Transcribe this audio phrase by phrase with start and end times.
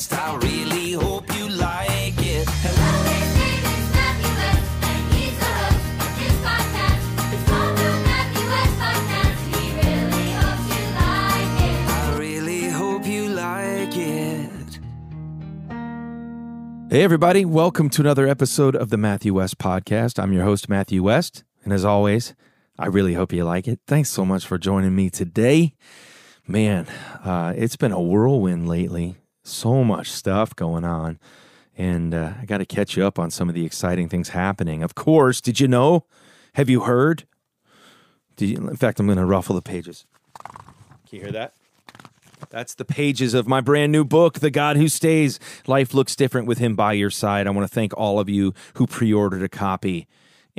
[0.00, 0.14] West.
[0.14, 2.48] I really hope you like it.
[2.48, 2.84] Hello,
[6.42, 7.00] podcast.
[13.36, 14.78] Podcast.
[16.90, 20.18] Hey, everybody, welcome to another episode of the Matthew West Podcast.
[20.18, 21.44] I'm your host, Matthew West.
[21.62, 22.34] And as always,
[22.78, 23.80] I really hope you like it.
[23.86, 25.74] Thanks so much for joining me today.
[26.48, 26.86] Man,
[27.22, 29.19] uh, it's been a whirlwind lately.
[29.42, 31.18] So much stuff going on.
[31.76, 34.82] And uh, I got to catch you up on some of the exciting things happening.
[34.82, 36.04] Of course, did you know?
[36.54, 37.26] Have you heard?
[38.38, 40.06] You, in fact, I'm going to ruffle the pages.
[41.08, 41.54] Can you hear that?
[42.48, 45.38] That's the pages of my brand new book, The God Who Stays.
[45.66, 47.46] Life looks different with Him by your side.
[47.46, 50.08] I want to thank all of you who pre ordered a copy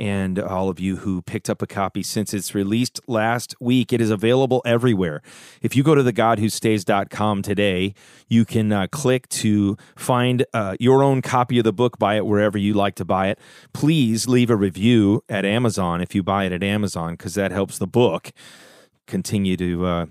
[0.02, 3.92] and all of you who picked up a copy since it's released last week.
[3.92, 5.22] It is available everywhere.
[5.62, 7.94] If you go to thegodwhostays.com today,
[8.26, 12.26] you can uh, click to find uh, your own copy of the book, buy it
[12.26, 13.38] wherever you like to buy it.
[13.72, 17.78] Please leave a review at Amazon if you buy it at Amazon, because that helps
[17.78, 18.32] the book
[19.06, 19.86] continue to.
[19.86, 20.06] Uh,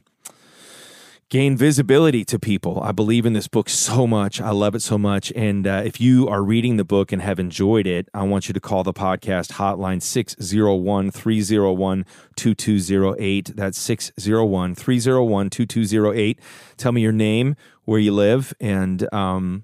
[1.31, 2.81] gain visibility to people.
[2.83, 4.41] I believe in this book so much.
[4.41, 5.31] I love it so much.
[5.33, 8.53] And uh, if you are reading the book and have enjoyed it, I want you
[8.53, 13.55] to call the podcast hotline 601 301 2208.
[13.55, 16.39] That's 601 301 2208.
[16.75, 19.63] Tell me your name, where you live, and um,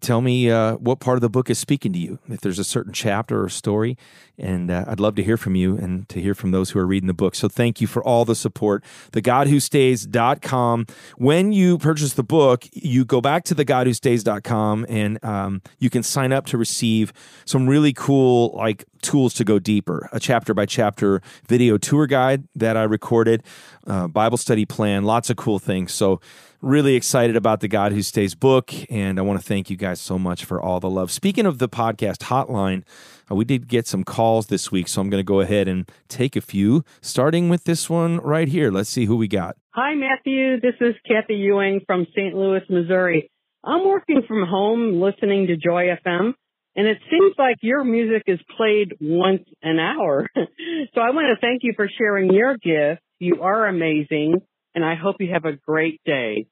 [0.00, 2.18] tell me uh, what part of the book is speaking to you.
[2.28, 3.96] If there's a certain chapter or story,
[4.38, 6.86] and uh, I'd love to hear from you and to hear from those who are
[6.86, 7.34] reading the book.
[7.34, 8.82] So thank you for all the support.
[9.12, 10.86] TheGodWhoStays.com.
[11.18, 16.32] When you purchase the book, you go back to TheGodWhoStays.com and um, you can sign
[16.32, 17.12] up to receive
[17.44, 20.08] some really cool like tools to go deeper.
[20.12, 23.42] A chapter by chapter video tour guide that I recorded,
[23.86, 25.92] uh, Bible study plan, lots of cool things.
[25.92, 26.20] So
[26.62, 30.00] really excited about the God Who Stays book, and I want to thank you guys
[30.00, 31.10] so much for all the love.
[31.10, 32.84] Speaking of the podcast hotline,
[33.30, 35.90] uh, we did get some calls this week, so I'm going to go ahead and
[36.08, 38.70] take a few, starting with this one right here.
[38.70, 39.56] Let's see who we got.
[39.70, 40.60] Hi, Matthew.
[40.60, 42.34] This is Kathy Ewing from St.
[42.34, 43.30] Louis, Missouri.
[43.64, 46.34] I'm working from home listening to Joy FM,
[46.80, 50.26] and it seems like your music is played once an hour.
[50.34, 53.02] so I want to thank you for sharing your gift.
[53.18, 54.40] You are amazing,
[54.74, 56.46] and I hope you have a great day.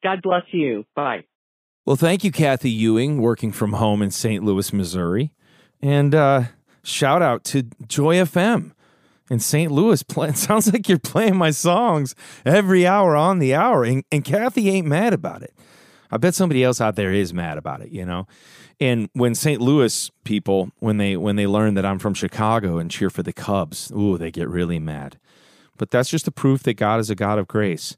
[0.00, 0.84] God bless you.
[0.94, 1.24] Bye.
[1.84, 4.44] Well, thank you, Kathy Ewing, working from home in St.
[4.44, 5.32] Louis, Missouri.
[5.82, 6.44] And uh,
[6.84, 8.74] shout out to Joy FM
[9.28, 9.72] in St.
[9.72, 10.04] Louis.
[10.16, 12.14] It sounds like you're playing my songs
[12.46, 13.82] every hour on the hour.
[13.82, 15.52] And, and Kathy ain't mad about it.
[16.10, 18.26] I bet somebody else out there is mad about it, you know?
[18.80, 19.60] And when St.
[19.60, 23.32] Louis people, when they when they learn that I'm from Chicago and cheer for the
[23.32, 25.18] Cubs, ooh, they get really mad.
[25.76, 27.96] But that's just a proof that God is a God of grace.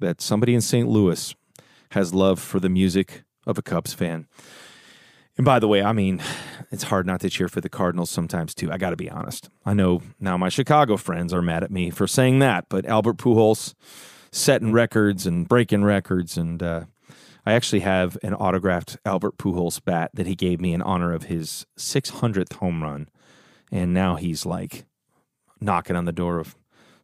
[0.00, 0.88] That somebody in St.
[0.88, 1.34] Louis
[1.92, 4.26] has love for the music of a Cubs fan.
[5.36, 6.20] And by the way, I mean,
[6.70, 8.70] it's hard not to cheer for the Cardinals sometimes too.
[8.70, 9.48] I got to be honest.
[9.64, 13.16] I know now my Chicago friends are mad at me for saying that, but Albert
[13.18, 13.74] Pujols
[14.32, 16.84] setting records and breaking records, and uh,
[17.48, 21.24] I actually have an autographed Albert Pujols bat that he gave me in honor of
[21.24, 23.08] his 600th home run,
[23.72, 24.84] and now he's like
[25.58, 26.56] knocking on the door of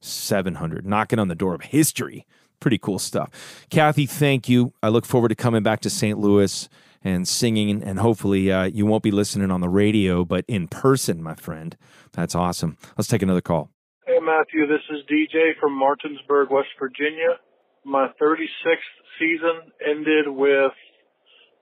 [0.03, 2.27] 700, knocking on the door of history.
[2.61, 3.65] Pretty cool stuff.
[3.71, 4.75] Kathy, thank you.
[4.83, 6.19] I look forward to coming back to St.
[6.19, 6.69] Louis
[7.03, 11.23] and singing, and hopefully uh, you won't be listening on the radio, but in person,
[11.23, 11.75] my friend.
[12.13, 12.77] That's awesome.
[12.99, 13.71] Let's take another call.
[14.07, 17.39] Hey, Matthew, this is DJ from Martinsburg, West Virginia.
[17.87, 20.73] My 36th season ended with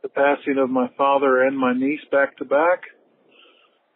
[0.02, 2.82] the passing of my father and my niece back to back,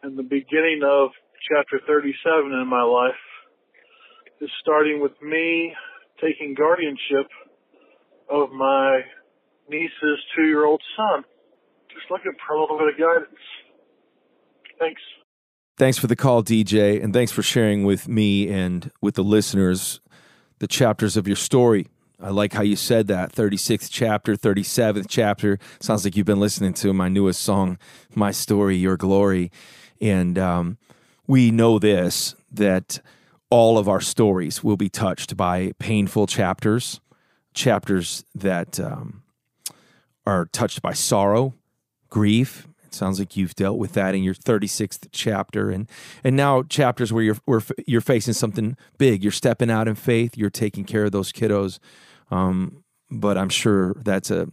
[0.03, 1.09] and the beginning of
[1.49, 3.19] chapter 37 in my life
[4.41, 5.73] is starting with me
[6.21, 7.29] taking guardianship
[8.29, 9.01] of my
[9.69, 11.23] niece's two year old son.
[11.93, 13.39] Just looking for a little bit of guidance.
[14.79, 15.01] Thanks.
[15.77, 19.99] Thanks for the call, DJ, and thanks for sharing with me and with the listeners
[20.59, 21.87] the chapters of your story.
[22.19, 25.59] I like how you said that 36th chapter, 37th chapter.
[25.79, 27.77] Sounds like you've been listening to my newest song,
[28.15, 29.51] My Story, Your Glory.
[30.01, 30.77] And um,
[31.27, 33.01] we know this that
[33.51, 36.99] all of our stories will be touched by painful chapters,
[37.53, 39.21] chapters that um,
[40.25, 41.53] are touched by sorrow,
[42.09, 42.67] grief.
[42.97, 45.89] Sounds like you've dealt with that in your 36th chapter, and
[46.23, 49.23] and now chapters where you're where you're facing something big.
[49.23, 50.37] You're stepping out in faith.
[50.37, 51.79] You're taking care of those kiddos.
[52.31, 54.47] Um, but I'm sure that's a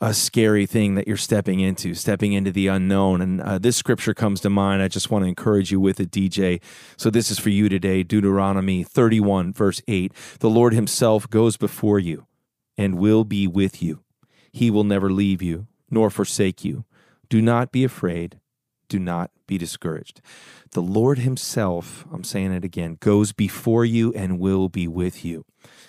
[0.00, 3.20] a scary thing that you're stepping into, stepping into the unknown.
[3.20, 4.80] And uh, this scripture comes to mind.
[4.80, 6.60] I just want to encourage you with it, DJ.
[6.96, 10.12] So this is for you today Deuteronomy 31, verse 8.
[10.38, 12.26] The Lord Himself goes before you
[12.76, 14.04] and will be with you.
[14.52, 16.84] He will never leave you nor forsake you.
[17.28, 18.40] Do not be afraid.
[18.88, 20.20] Do not be discouraged.
[20.72, 25.44] The Lord Himself, I'm saying it again, goes before you and will be with you.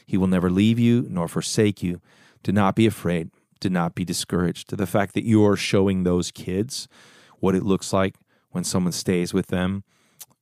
[0.06, 2.02] He will never leave you nor forsake you.
[2.44, 3.30] Do not be afraid.
[3.60, 4.76] Do not be discouraged.
[4.76, 6.88] The fact that you are showing those kids
[7.40, 8.16] what it looks like
[8.50, 9.84] when someone stays with them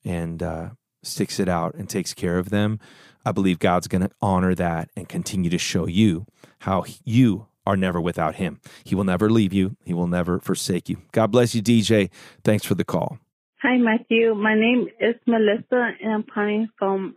[0.06, 0.70] and uh,
[1.04, 2.80] sticks it out and takes care of them,
[3.26, 6.26] I believe God's going to honor that and continue to show you
[6.60, 8.62] how you are never without Him.
[8.86, 10.98] He will never leave you, He will never forsake you.
[11.12, 12.10] God bless you, DJ.
[12.44, 13.19] Thanks for the call.
[13.62, 14.34] Hi, Matthew.
[14.34, 17.16] My name is Melissa, and I'm calling from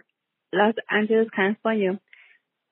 [0.53, 2.01] Los Angeles, California.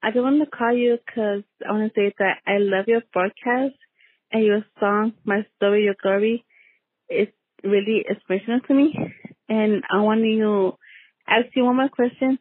[0.03, 3.03] I just wanted to call you because I want to say that I love your
[3.13, 3.77] broadcast
[4.33, 6.45] and your song, My Story, Your Glory.
[7.09, 7.33] It's
[7.63, 8.95] really inspirational to me.
[9.49, 10.73] And I want to
[11.29, 12.39] ask you one more question.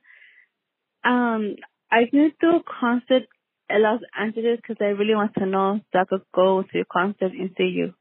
[1.03, 1.55] Um,
[1.91, 3.23] I didn't do a concert
[3.71, 7.31] Los Angeles because I really want to know so I could go to your concert
[7.33, 7.93] and see you.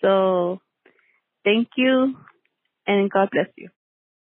[0.00, 0.60] So,
[1.44, 2.14] thank you
[2.86, 3.70] and God bless you.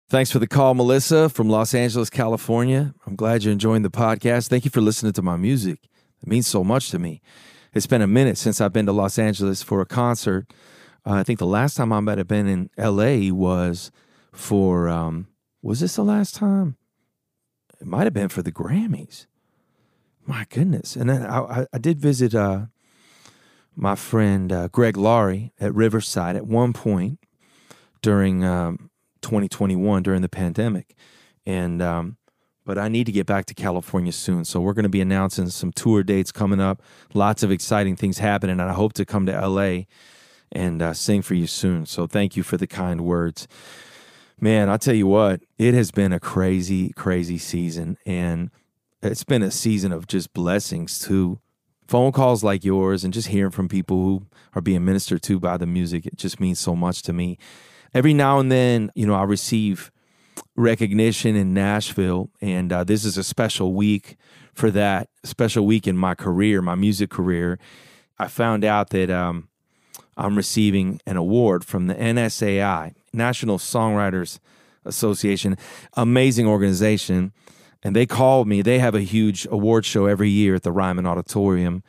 [0.09, 2.93] Thanks for the call, Melissa from Los Angeles, California.
[3.07, 4.47] I'm glad you're enjoying the podcast.
[4.47, 5.79] Thank you for listening to my music.
[6.21, 7.21] It means so much to me.
[7.73, 10.53] It's been a minute since I've been to Los Angeles for a concert.
[11.05, 13.91] Uh, I think the last time I might have been in LA was
[14.31, 15.27] for, um,
[15.61, 16.77] was this the last time?
[17.81, 19.25] It might have been for the Grammys.
[20.25, 20.95] My goodness.
[20.95, 22.67] And then I, I, did visit uh,
[23.75, 27.19] my friend uh, Greg Laurie at Riverside at one point
[28.01, 28.89] during um,
[29.21, 30.95] 2021 during the pandemic.
[31.45, 32.17] And, um,
[32.65, 34.45] but I need to get back to California soon.
[34.45, 36.81] So we're going to be announcing some tour dates coming up.
[37.13, 38.59] Lots of exciting things happening.
[38.59, 39.83] And I hope to come to LA
[40.53, 41.85] and uh, sing for you soon.
[41.85, 43.47] So thank you for the kind words.
[44.39, 47.97] Man, I'll tell you what, it has been a crazy, crazy season.
[48.05, 48.49] And
[49.11, 51.39] it's been a season of just blessings too.
[51.87, 55.57] Phone calls like yours and just hearing from people who are being ministered to by
[55.57, 57.37] the music, it just means so much to me.
[57.93, 59.91] Every now and then, you know, I receive
[60.55, 64.17] recognition in Nashville, and uh, this is a special week
[64.53, 67.59] for that, special week in my career, my music career.
[68.17, 69.49] I found out that um,
[70.15, 74.39] I'm receiving an award from the NSAI, National Songwriters
[74.85, 75.57] Association,
[75.93, 77.33] amazing organization.
[77.83, 78.61] And they called me.
[78.61, 81.83] They have a huge award show every year at the Ryman Auditorium.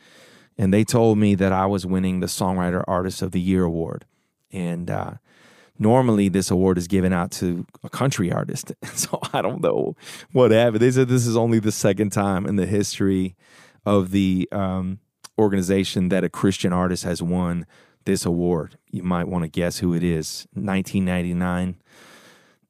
[0.57, 4.05] And they told me that I was winning the Songwriter Artist of the Year award.
[4.51, 5.13] And uh,
[5.79, 8.73] normally this award is given out to a country artist.
[8.95, 9.95] So I don't know
[10.31, 10.81] what happened.
[10.81, 13.35] They said this is only the second time in the history
[13.85, 14.99] of the um,
[15.37, 17.65] organization that a Christian artist has won
[18.05, 18.77] this award.
[18.89, 20.47] You might want to guess who it is.
[20.53, 21.75] 1999,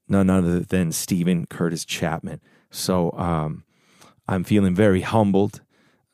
[0.08, 2.42] none other than Steven Curtis Chapman.
[2.76, 3.64] So um,
[4.28, 5.62] I'm feeling very humbled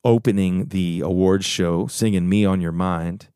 [0.03, 3.27] opening the awards show, singing Me on Your Mind.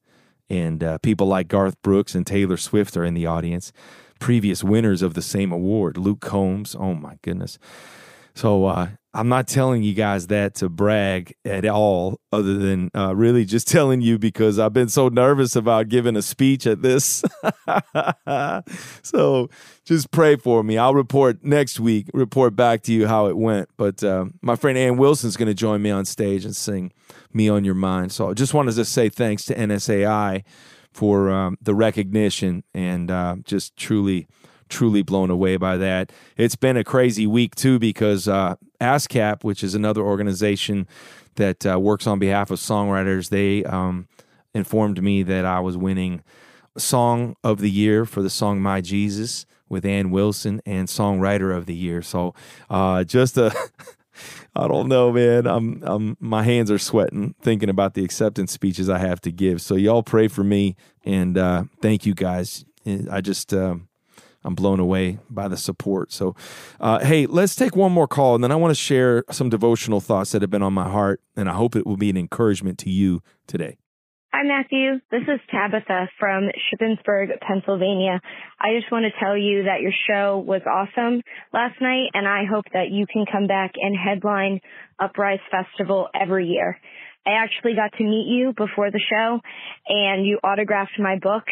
[0.49, 3.71] And uh, people like Garth Brooks and Taylor Swift are in the audience.
[4.19, 6.75] Previous winners of the same award, Luke Combs.
[6.75, 7.57] Oh my goodness.
[8.33, 13.15] So uh, I'm not telling you guys that to brag at all, other than uh,
[13.15, 17.23] really just telling you because I've been so nervous about giving a speech at this.
[19.01, 19.49] so
[19.85, 20.77] just pray for me.
[20.77, 23.69] I'll report next week, report back to you how it went.
[23.77, 26.91] But uh, my friend Anne Wilson's going to join me on stage and sing
[27.31, 28.11] Me on Your Mind.
[28.11, 30.43] So I just wanted to say thanks to NSAI
[30.91, 34.27] for um, the recognition and uh, just truly
[34.67, 36.11] truly blown away by that.
[36.37, 40.87] It's been a crazy week too because uh, ASCAP, which is another organization
[41.35, 44.07] that uh, works on behalf of songwriters, they um,
[44.53, 46.23] informed me that I was winning
[46.77, 51.65] Song of the Year for the song My Jesus with Anne Wilson and Songwriter of
[51.65, 52.01] the Year.
[52.01, 52.33] So
[52.69, 53.53] uh, just a.
[54.55, 55.45] I don't know, man.
[55.45, 59.61] I'm, I'm, my hands are sweating thinking about the acceptance speeches I have to give.
[59.61, 62.63] So y'all pray for me and uh, thank you guys.
[63.11, 63.89] I just, um,
[64.45, 66.13] I'm blown away by the support.
[66.13, 66.35] So,
[66.79, 69.99] uh, hey, let's take one more call, and then I want to share some devotional
[69.99, 72.77] thoughts that have been on my heart, and I hope it will be an encouragement
[72.79, 73.77] to you today.
[74.33, 74.99] Hi, Matthew.
[75.11, 78.19] This is Tabitha from Shippensburg, Pennsylvania.
[78.59, 81.21] I just want to tell you that your show was awesome
[81.53, 84.59] last night, and I hope that you can come back and headline
[84.99, 86.77] Uprise Festival every year.
[87.25, 89.39] I actually got to meet you before the show,
[89.87, 91.45] and you autographed my book.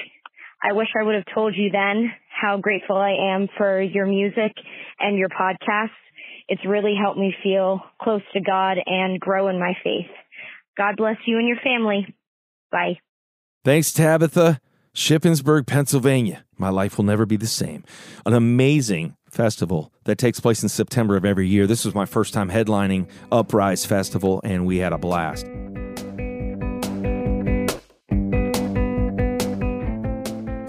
[0.63, 4.53] I wish I would have told you then how grateful I am for your music
[4.99, 5.89] and your podcast.
[6.47, 10.09] It's really helped me feel close to God and grow in my faith.
[10.77, 12.15] God bless you and your family.
[12.71, 12.99] Bye.
[13.63, 14.59] Thanks, Tabitha.
[14.95, 16.45] Shippensburg, Pennsylvania.
[16.57, 17.83] My life will never be the same.
[18.25, 21.65] An amazing festival that takes place in September of every year.
[21.65, 25.47] This was my first time headlining Uprise Festival, and we had a blast.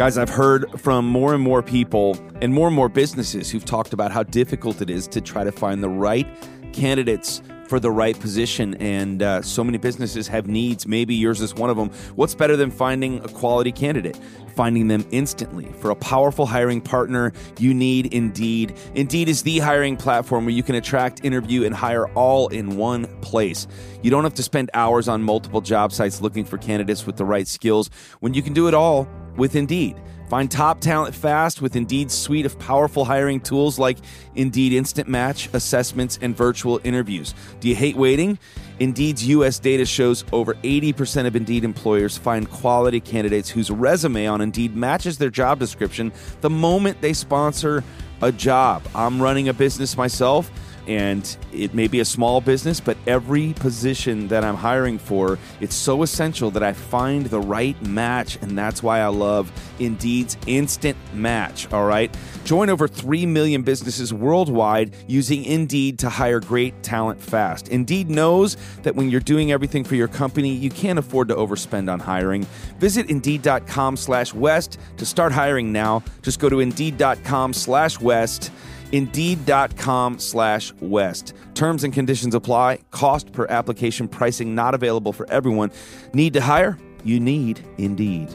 [0.05, 3.95] Guys, I've heard from more and more people and more and more businesses who've talked
[3.95, 6.27] about how difficult it is to try to find the right
[6.75, 8.75] candidates for the right position.
[8.75, 10.87] And uh, so many businesses have needs.
[10.87, 11.89] Maybe yours is one of them.
[12.17, 14.21] What's better than finding a quality candidate?
[14.55, 15.73] Finding them instantly.
[15.81, 18.77] For a powerful hiring partner, you need Indeed.
[18.95, 23.07] Indeed is the hiring platform where you can attract, interview, and hire all in one
[23.23, 23.67] place.
[24.03, 27.25] You don't have to spend hours on multiple job sites looking for candidates with the
[27.25, 27.89] right skills
[28.21, 29.97] when you can do it all with Indeed.
[30.29, 33.99] Find top talent fast with Indeed's suite of powerful hiring tools like
[34.35, 37.35] Indeed Instant Match, assessments, and virtual interviews.
[37.61, 38.39] Do you hate waiting?
[38.81, 44.41] Indeed's US data shows over 80% of Indeed employers find quality candidates whose resume on
[44.41, 46.11] Indeed matches their job description
[46.41, 47.85] the moment they sponsor
[48.23, 48.83] a job.
[48.95, 50.51] I'm running a business myself
[50.87, 55.75] and it may be a small business, but every position that I'm hiring for, it's
[55.75, 60.97] so essential that I find the right match, and that's why I love Indeed's Instant
[61.13, 61.71] Match.
[61.73, 67.69] All right, join over three million businesses worldwide using Indeed to hire great talent fast.
[67.69, 71.93] Indeed knows that when you're doing everything for your company, you can't afford to overspend
[71.93, 72.47] on hiring.
[72.79, 76.03] Visit Indeed.com/west to start hiring now.
[76.23, 78.51] Just go to Indeed.com/west
[78.95, 81.35] indeed.com slash west.
[81.55, 82.79] Terms and conditions apply.
[82.93, 85.73] Cost per application pricing not available for everyone.
[86.13, 86.79] Need to hire?
[87.03, 88.29] You need indeed.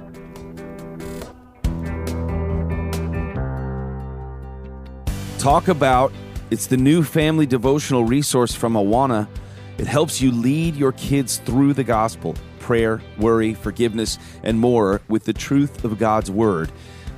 [5.39, 6.11] Talk about
[6.51, 9.29] it's the new family devotional resource from awana.
[9.77, 12.35] It helps you lead your kids through the gospel.
[12.59, 16.69] Prayer worry forgiveness and more with the truth of god's word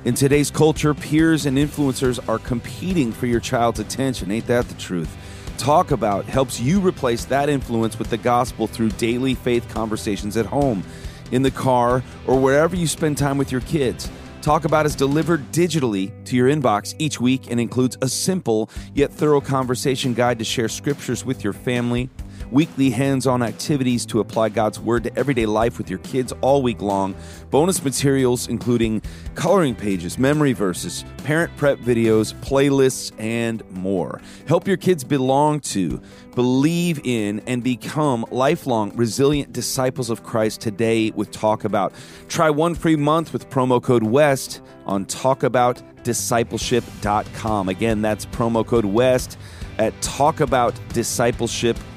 [0.04, 4.30] in today's culture, peers and influencers are competing for your child's attention.
[4.30, 5.16] Ain't that the truth?
[5.58, 10.46] Talk About helps you replace that influence with the gospel through daily faith conversations at
[10.46, 10.82] home,
[11.30, 14.10] in the car, or wherever you spend time with your kids.
[14.40, 19.12] Talk About is delivered digitally to your inbox each week and includes a simple yet
[19.12, 22.10] thorough conversation guide to share scriptures with your family,
[22.52, 26.62] weekly hands on activities to apply God's Word to everyday life with your kids all
[26.62, 27.14] week long,
[27.50, 29.00] bonus materials including
[29.34, 34.20] coloring pages, memory verses, parent prep videos, playlists, and more.
[34.46, 35.98] Help your kids belong to,
[36.34, 41.94] believe in, and become lifelong resilient disciples of Christ today with Talk About.
[42.28, 47.68] Try one free month with promo code WEST on talkaboutdiscipleship.com.
[47.68, 49.38] Again, that's promo code WEST
[49.78, 51.91] at talkaboutdiscipleship.com.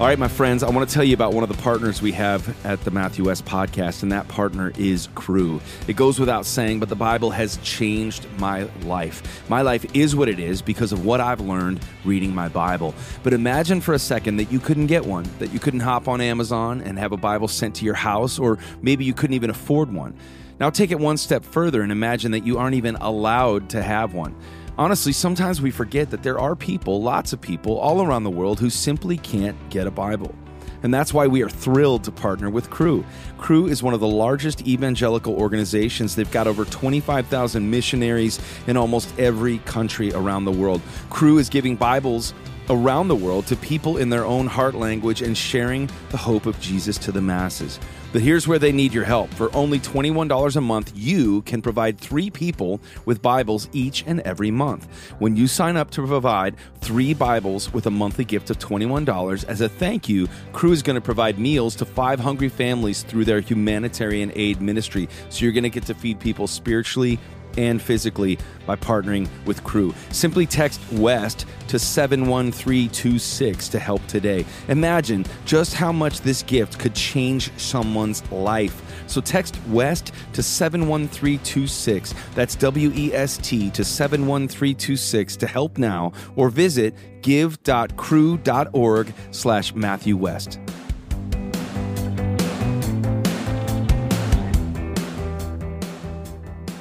[0.00, 2.12] All right, my friends, I want to tell you about one of the partners we
[2.12, 5.60] have at the Matthew West podcast, and that partner is Cru.
[5.88, 9.42] It goes without saying, but the Bible has changed my life.
[9.48, 12.94] My life is what it is because of what I've learned reading my Bible.
[13.24, 16.20] But imagine for a second that you couldn't get one, that you couldn't hop on
[16.20, 19.92] Amazon and have a Bible sent to your house, or maybe you couldn't even afford
[19.92, 20.14] one.
[20.60, 24.12] Now take it one step further and imagine that you aren't even allowed to have
[24.12, 24.34] one.
[24.76, 28.60] Honestly, sometimes we forget that there are people, lots of people, all around the world
[28.60, 30.34] who simply can't get a Bible.
[30.82, 33.04] And that's why we are thrilled to partner with Cru.
[33.36, 36.14] Cru is one of the largest evangelical organizations.
[36.14, 40.80] They've got over 25,000 missionaries in almost every country around the world.
[41.10, 42.34] Cru is giving Bibles
[42.70, 46.60] around the world to people in their own heart language and sharing the hope of
[46.60, 47.80] Jesus to the masses.
[48.10, 49.28] But here's where they need your help.
[49.34, 54.50] For only $21 a month, you can provide three people with Bibles each and every
[54.50, 54.88] month.
[55.18, 59.60] When you sign up to provide three Bibles with a monthly gift of $21, as
[59.60, 63.40] a thank you, Cru is going to provide meals to five hungry families through their
[63.40, 65.06] humanitarian aid ministry.
[65.28, 67.18] So you're going to get to feed people spiritually
[67.58, 69.92] and physically by partnering with Cru.
[70.10, 74.46] Simply text WEST to 71326 to help today.
[74.68, 78.80] Imagine just how much this gift could change someone's life.
[79.08, 82.14] So text WEST to 71326.
[82.34, 90.16] That's W E S T to 71326 to help now or visit give.cru.org slash Matthew
[90.16, 90.60] West.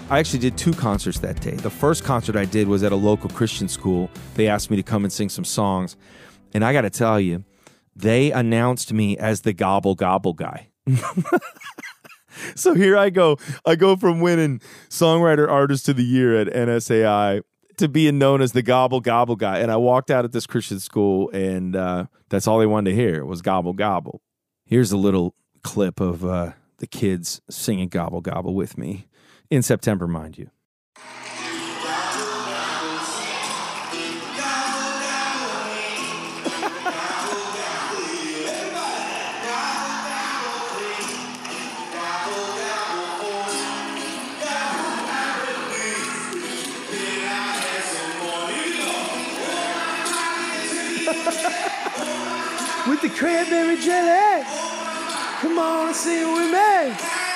[0.10, 1.52] I actually did two concerts that day.
[1.52, 4.10] The first concert I did was at a local Christian school.
[4.36, 5.98] They asked me to come and sing some songs.
[6.54, 7.44] And I got to tell you,
[7.94, 10.70] they announced me as the gobble gobble guy.
[12.56, 13.38] so here I go.
[13.66, 17.42] I go from winning songwriter artist of the year at NSAI
[17.76, 19.60] to being known as the gobble gobble guy.
[19.60, 22.96] And I walked out at this Christian school, and uh, that's all they wanted to
[22.96, 24.22] hear was gobble gobble.
[24.66, 29.08] Here's a little clip of uh, the kids singing gobble gobble with me
[29.50, 30.50] in September, mind you.
[52.88, 54.44] with the cranberry jelly.
[55.42, 57.27] Come on, and see what we make.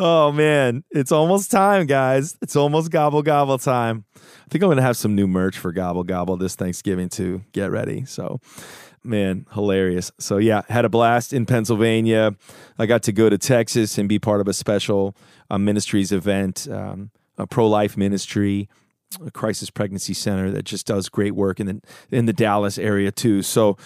[0.00, 2.36] Oh man, it's almost time, guys.
[2.40, 4.04] It's almost gobble gobble time.
[4.14, 7.42] I think I'm gonna have some new merch for gobble gobble this Thanksgiving too.
[7.50, 8.04] Get ready.
[8.04, 8.40] So,
[9.02, 10.12] man, hilarious.
[10.20, 12.36] So yeah, had a blast in Pennsylvania.
[12.78, 15.16] I got to go to Texas and be part of a special
[15.50, 18.68] uh, ministries event, um, a pro life ministry,
[19.26, 21.80] a crisis pregnancy center that just does great work in the
[22.12, 23.42] in the Dallas area too.
[23.42, 23.76] So.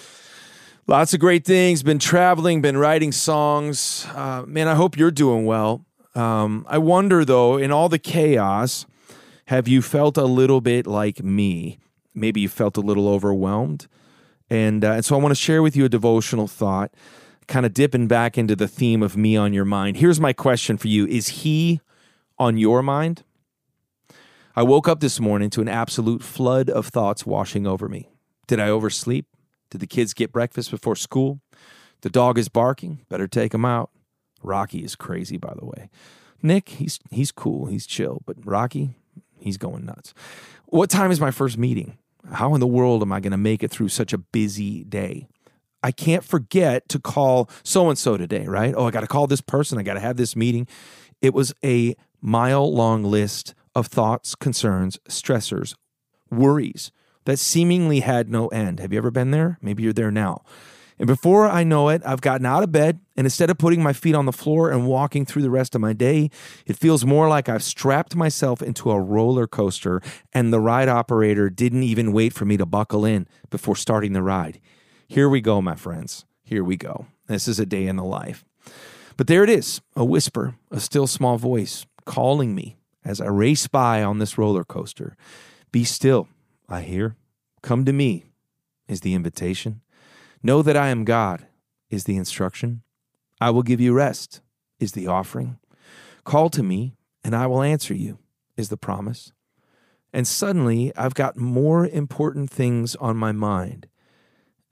[0.89, 1.85] Lots of great things.
[1.85, 4.05] Been traveling, been writing songs.
[4.17, 5.87] Uh, man, I hope you're doing well.
[6.15, 8.87] Um, I wonder though, in all the chaos,
[9.47, 11.79] have you felt a little bit like me?
[12.15, 13.87] Maybe you felt a little overwhelmed.
[14.51, 16.93] And, uh, and so I want to share with you a devotional thought,
[17.49, 19.97] kind of dipping back into the theme of me on your mind.
[19.97, 21.81] Here's my question for you Is he
[22.39, 23.25] on your mind?
[24.55, 28.11] I woke up this morning to an absolute flood of thoughts washing over me.
[28.47, 29.27] Did I oversleep?
[29.71, 31.41] Did the kids get breakfast before school?
[32.03, 33.07] The dog is barking.
[33.09, 33.91] Better take him out.
[34.43, 35.91] Rocky is crazy, by the way.
[36.43, 38.97] Nick, he's he's cool, he's chill, but Rocky,
[39.39, 40.13] he's going nuts.
[40.67, 41.99] What time is my first meeting?
[42.33, 45.29] How in the world am I going to make it through such a busy day?
[45.83, 48.75] I can't forget to call so and so today, right?
[48.77, 49.79] Oh, I got to call this person.
[49.79, 50.69] I got to have this meeting.
[51.21, 55.75] It was a mile long list of thoughts, concerns, stressors,
[56.31, 56.93] worries
[57.25, 58.81] that seemingly had no end.
[58.81, 59.59] Have you ever been there?
[59.61, 60.43] Maybe you're there now.
[61.03, 63.93] And before I know it, I've gotten out of bed, and instead of putting my
[63.93, 66.31] feet on the floor and walking through the rest of my day,
[66.65, 70.01] it feels more like I've strapped myself into a roller coaster,
[70.33, 74.23] and the ride operator didn't even wait for me to buckle in before starting the
[74.23, 74.61] ride.
[75.09, 76.25] Here we go, my friends.
[76.45, 77.07] Here we go.
[77.27, 78.45] This is a day in the life.
[79.17, 83.67] But there it is a whisper, a still small voice calling me as I race
[83.67, 85.17] by on this roller coaster.
[85.73, 86.29] Be still,
[86.69, 87.17] I hear.
[87.61, 88.27] Come to me
[88.87, 89.82] is the invitation.
[90.43, 91.47] Know that I am God
[91.89, 92.83] is the instruction.
[93.41, 94.41] I will give you rest
[94.81, 95.59] is the offering.
[96.25, 98.19] Call to me and I will answer you
[98.57, 99.33] is the promise.
[100.13, 103.87] And suddenly I've got more important things on my mind.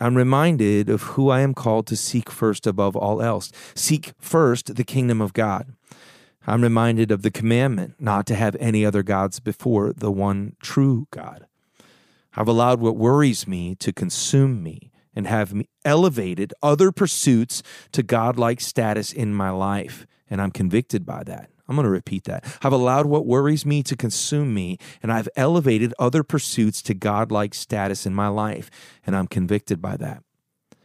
[0.00, 3.52] I'm reminded of who I am called to seek first above all else.
[3.74, 5.74] Seek first the kingdom of God.
[6.46, 11.06] I'm reminded of the commandment not to have any other gods before the one true
[11.10, 11.46] God.
[12.34, 15.52] I've allowed what worries me to consume me and have
[15.84, 20.06] elevated other pursuits to godlike status in my life.
[20.28, 21.50] And I'm convicted by that.
[21.68, 22.44] I'm going to repeat that.
[22.62, 27.54] I've allowed what worries me to consume me, and I've elevated other pursuits to godlike
[27.54, 28.70] status in my life.
[29.06, 30.24] And I'm convicted by that.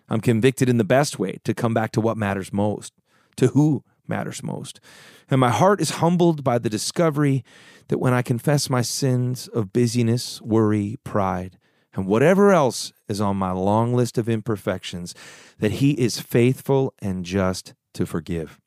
[0.10, 2.94] I'm convicted in the best way to come back to what matters most,
[3.38, 4.80] to who matters most.
[5.28, 7.44] And my heart is humbled by the discovery
[7.88, 11.58] that when I confess my sins of busyness, worry, pride,
[11.96, 15.16] and whatever else is on my long list of imperfections,
[15.60, 18.60] that He is faithful and just to forgive.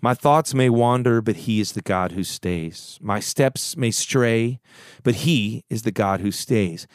[0.00, 2.98] My thoughts may wander, but He is the God who stays.
[3.00, 4.60] My steps may stray,
[5.02, 6.86] but He is the God who stays.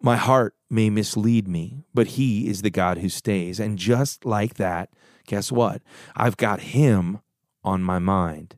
[0.00, 3.58] My heart may mislead me, but He is the God who stays.
[3.58, 4.90] And just like that,
[5.26, 5.82] guess what?
[6.14, 7.18] I've got Him
[7.64, 8.56] on my mind.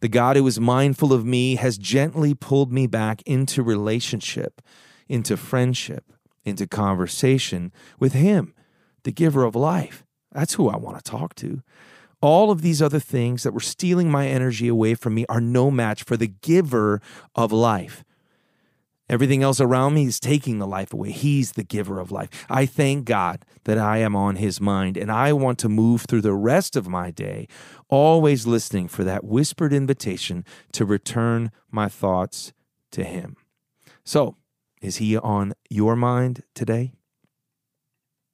[0.00, 4.60] The God who is mindful of me has gently pulled me back into relationship,
[5.08, 6.12] into friendship,
[6.44, 8.54] into conversation with Him,
[9.04, 10.04] the giver of life.
[10.32, 11.62] That's who I want to talk to.
[12.20, 15.70] All of these other things that were stealing my energy away from me are no
[15.70, 17.00] match for the giver
[17.34, 18.04] of life.
[19.08, 21.12] Everything else around me is taking the life away.
[21.12, 22.44] He's the giver of life.
[22.50, 26.22] I thank God that I am on His mind, and I want to move through
[26.22, 27.46] the rest of my day,
[27.88, 32.52] always listening for that whispered invitation to return my thoughts
[32.92, 33.36] to Him.
[34.04, 34.36] So,
[34.86, 36.92] is He on your mind today?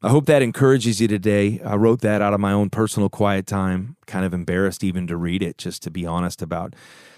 [0.03, 1.61] I hope that encourages you today.
[1.65, 3.97] I wrote that out of my own personal quiet time.
[4.07, 6.75] Kind of embarrassed even to read it, just to be honest about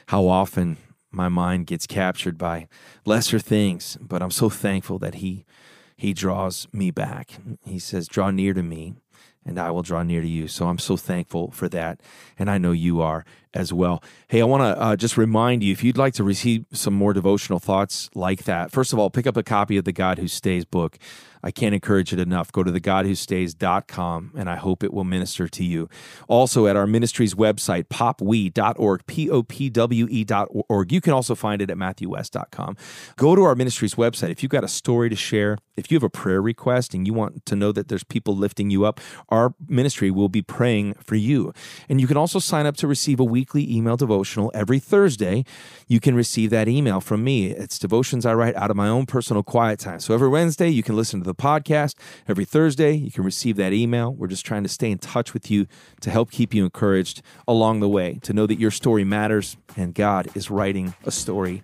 [0.08, 0.76] how often
[1.10, 2.68] my mind gets captured by
[3.04, 3.98] lesser things.
[4.00, 5.44] But I'm so thankful that He
[5.96, 7.38] He draws me back.
[7.64, 8.94] He says, "Draw near to me."
[9.46, 10.48] And I will draw near to you.
[10.48, 12.00] So I'm so thankful for that.
[12.38, 14.02] And I know you are as well.
[14.28, 17.12] Hey, I want to uh, just remind you if you'd like to receive some more
[17.12, 20.28] devotional thoughts like that, first of all, pick up a copy of the God Who
[20.28, 20.98] Stays book.
[21.44, 22.50] I can't encourage it enough.
[22.50, 25.90] Go to thegodwhostays.com and I hope it will minister to you.
[26.26, 30.92] Also, at our ministry's website, popwe.org, P O P W E.org.
[30.92, 32.78] You can also find it at matthewwest.com.
[33.16, 34.30] Go to our ministry's website.
[34.30, 37.12] If you've got a story to share, if you have a prayer request and you
[37.12, 41.16] want to know that there's people lifting you up, our ministry will be praying for
[41.16, 41.52] you.
[41.88, 45.44] And you can also sign up to receive a weekly email devotional every Thursday.
[45.88, 47.50] You can receive that email from me.
[47.50, 50.00] It's devotions I write out of my own personal quiet time.
[50.00, 51.94] So every Wednesday, you can listen to the podcast.
[52.28, 54.12] Every Thursday, you can receive that email.
[54.12, 55.66] We're just trying to stay in touch with you
[56.00, 59.94] to help keep you encouraged along the way, to know that your story matters and
[59.94, 61.62] God is writing a story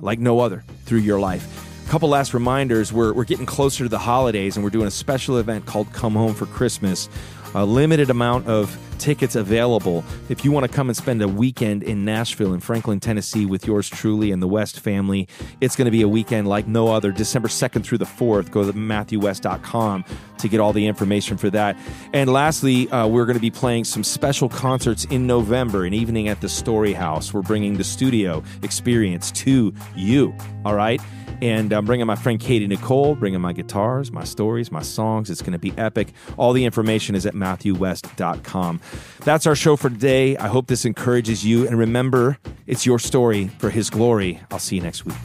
[0.00, 1.69] like no other through your life.
[1.90, 5.38] Couple last reminders we're, we're getting closer to the holidays and we're doing a special
[5.38, 7.08] event called Come Home for Christmas.
[7.56, 10.04] A limited amount of tickets available.
[10.28, 13.66] If you want to come and spend a weekend in Nashville in Franklin, Tennessee with
[13.66, 15.26] yours truly and the West family,
[15.60, 17.10] it's going to be a weekend like no other.
[17.10, 18.52] December 2nd through the 4th.
[18.52, 20.04] Go to MatthewWest.com
[20.38, 21.76] to get all the information for that.
[22.12, 26.28] And lastly, uh, we're going to be playing some special concerts in November, an evening
[26.28, 27.34] at the Story House.
[27.34, 30.32] We're bringing the studio experience to you.
[30.64, 31.00] All right.
[31.42, 35.30] And uh, I'm bringing my friend Katie Nichole, bringing my guitars, my stories, my songs.
[35.30, 36.12] It's going to be epic.
[36.36, 38.80] All the information is at MatthewWest.com.
[39.20, 40.36] That's our show for today.
[40.36, 41.66] I hope this encourages you.
[41.66, 44.40] And remember, it's your story for His glory.
[44.50, 45.16] I'll see you next week.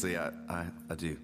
[0.00, 1.16] Seriously, I, I, I do.